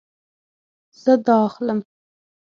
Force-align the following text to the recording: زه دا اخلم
زه 1.01 1.13
دا 1.25 1.35
اخلم 1.49 1.79